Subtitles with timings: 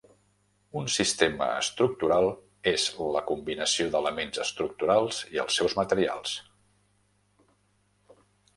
[0.79, 2.29] Un "sistema estructural"
[2.71, 2.85] és
[3.17, 6.35] la combinació d'elements estructurals i els seus materials.